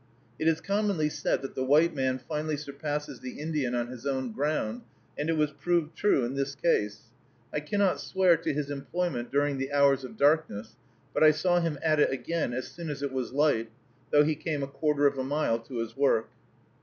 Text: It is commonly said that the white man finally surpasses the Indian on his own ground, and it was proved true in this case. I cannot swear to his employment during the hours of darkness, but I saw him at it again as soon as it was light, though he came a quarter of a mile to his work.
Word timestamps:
It 0.39 0.47
is 0.47 0.61
commonly 0.61 1.09
said 1.11 1.43
that 1.43 1.53
the 1.53 1.63
white 1.63 1.93
man 1.93 2.17
finally 2.17 2.57
surpasses 2.57 3.19
the 3.19 3.39
Indian 3.39 3.75
on 3.75 3.85
his 3.89 4.03
own 4.03 4.31
ground, 4.31 4.81
and 5.15 5.29
it 5.29 5.37
was 5.37 5.51
proved 5.51 5.95
true 5.95 6.25
in 6.25 6.33
this 6.33 6.55
case. 6.55 7.11
I 7.53 7.59
cannot 7.59 7.99
swear 8.01 8.35
to 8.35 8.51
his 8.51 8.71
employment 8.71 9.31
during 9.31 9.59
the 9.59 9.71
hours 9.71 10.03
of 10.03 10.17
darkness, 10.17 10.75
but 11.13 11.23
I 11.23 11.29
saw 11.29 11.59
him 11.59 11.77
at 11.83 11.99
it 11.99 12.09
again 12.11 12.51
as 12.51 12.67
soon 12.69 12.89
as 12.89 13.03
it 13.03 13.11
was 13.13 13.31
light, 13.31 13.69
though 14.11 14.23
he 14.23 14.33
came 14.33 14.63
a 14.63 14.67
quarter 14.67 15.05
of 15.05 15.19
a 15.19 15.23
mile 15.23 15.59
to 15.59 15.77
his 15.77 15.95
work. 15.95 16.29